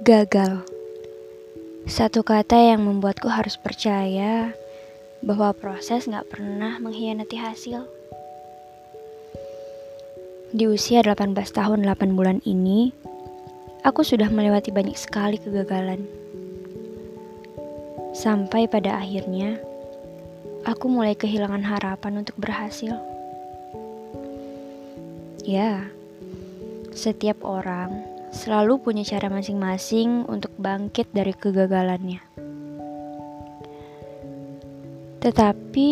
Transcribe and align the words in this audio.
Gagal. 0.00 0.64
Satu 1.84 2.24
kata 2.24 2.56
yang 2.56 2.88
membuatku 2.88 3.28
harus 3.28 3.60
percaya 3.60 4.56
bahwa 5.20 5.52
proses 5.52 6.08
gak 6.08 6.24
pernah 6.32 6.80
mengkhianati 6.80 7.36
hasil. 7.36 7.84
Di 10.56 10.64
usia 10.72 11.04
18 11.04 11.36
tahun 11.52 11.84
8 11.84 12.16
bulan 12.16 12.40
ini, 12.48 12.96
aku 13.84 14.00
sudah 14.00 14.32
melewati 14.32 14.72
banyak 14.72 14.96
sekali 14.96 15.36
kegagalan. 15.36 16.08
Sampai 18.16 18.72
pada 18.72 19.04
akhirnya, 19.04 19.60
aku 20.64 20.88
mulai 20.88 21.12
kehilangan 21.12 21.60
harapan 21.60 22.24
untuk 22.24 22.40
berhasil. 22.40 22.96
Ya, 25.44 25.92
setiap 26.96 27.44
orang 27.44 28.19
selalu 28.30 28.78
punya 28.78 29.02
cara 29.02 29.26
masing-masing 29.26 30.22
untuk 30.30 30.54
bangkit 30.54 31.10
dari 31.10 31.34
kegagalannya. 31.34 32.22
Tetapi 35.20 35.90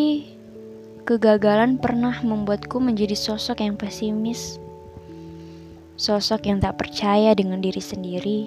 kegagalan 1.03 1.77
pernah 1.83 2.15
membuatku 2.23 2.79
menjadi 2.79 3.19
sosok 3.19 3.61
yang 3.61 3.75
pesimis. 3.75 4.57
Sosok 5.99 6.47
yang 6.47 6.63
tak 6.63 6.79
percaya 6.79 7.35
dengan 7.35 7.59
diri 7.59 7.83
sendiri. 7.83 8.41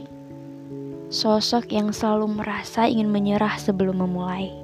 Sosok 1.12 1.76
yang 1.76 1.92
selalu 1.92 2.32
merasa 2.32 2.88
ingin 2.88 3.12
menyerah 3.12 3.60
sebelum 3.60 4.00
memulai. 4.00 4.56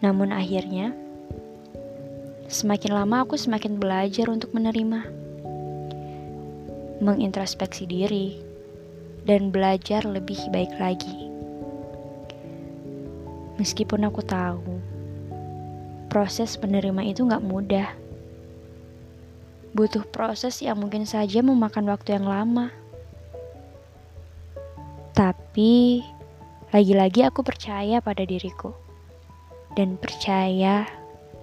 Namun 0.00 0.32
akhirnya, 0.32 0.96
semakin 2.48 2.96
lama 2.96 3.22
aku 3.22 3.36
semakin 3.36 3.76
belajar 3.76 4.32
untuk 4.32 4.50
menerima 4.56 5.22
mengintrospeksi 7.02 7.84
diri, 7.90 8.38
dan 9.26 9.50
belajar 9.50 10.06
lebih 10.06 10.38
baik 10.54 10.70
lagi. 10.78 11.30
Meskipun 13.58 14.06
aku 14.06 14.22
tahu, 14.22 14.80
proses 16.06 16.54
penerima 16.54 17.02
itu 17.04 17.26
gak 17.26 17.42
mudah. 17.42 17.90
Butuh 19.72 20.06
proses 20.08 20.60
yang 20.62 20.78
mungkin 20.78 21.04
saja 21.04 21.42
memakan 21.42 21.90
waktu 21.90 22.16
yang 22.16 22.28
lama. 22.28 22.70
Tapi, 25.12 26.00
lagi-lagi 26.72 27.24
aku 27.24 27.44
percaya 27.44 28.00
pada 28.00 28.24
diriku. 28.24 28.72
Dan 29.72 29.96
percaya 29.96 30.84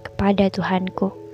kepada 0.06 0.46
Tuhanku. 0.50 1.29